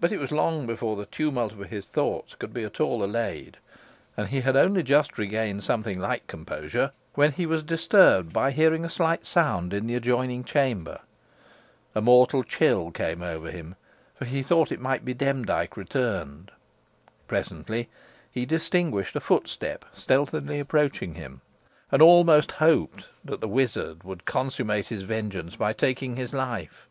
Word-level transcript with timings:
But 0.00 0.12
it 0.12 0.18
was 0.18 0.30
long 0.30 0.66
before 0.66 0.96
the 0.96 1.06
tumult 1.06 1.50
of 1.52 1.60
his 1.70 1.86
thoughts 1.86 2.34
could 2.34 2.52
be 2.52 2.62
at 2.62 2.78
all 2.78 3.02
allayed, 3.02 3.56
and 4.18 4.28
he 4.28 4.42
had 4.42 4.54
only 4.54 4.82
just 4.82 5.16
regained 5.16 5.64
something 5.64 5.98
like 5.98 6.26
composure 6.26 6.92
when 7.14 7.32
he 7.32 7.46
was 7.46 7.62
disturbed 7.62 8.34
by 8.34 8.50
hearing 8.50 8.84
a 8.84 8.90
slight 8.90 9.24
sound 9.24 9.72
in 9.72 9.86
the 9.86 9.94
adjoining 9.94 10.44
chamber. 10.44 11.00
A 11.94 12.02
mortal 12.02 12.42
chill 12.44 12.90
came 12.90 13.22
over 13.22 13.50
him, 13.50 13.74
for 14.14 14.26
he 14.26 14.42
thought 14.42 14.70
it 14.72 14.78
might 14.78 15.06
be 15.06 15.14
Demdike 15.14 15.74
returned. 15.74 16.50
Presently, 17.26 17.88
he 18.30 18.44
distinguished 18.44 19.16
a 19.16 19.20
footstep 19.20 19.86
stealthily 19.94 20.60
approaching 20.60 21.14
him, 21.14 21.40
and 21.90 22.02
almost 22.02 22.52
hoped 22.52 23.08
that 23.24 23.40
the 23.40 23.48
wizard 23.48 24.04
would 24.04 24.26
consummate 24.26 24.88
his 24.88 25.04
vengeance 25.04 25.56
by 25.56 25.72
taking 25.72 26.16
his 26.16 26.34
life. 26.34 26.90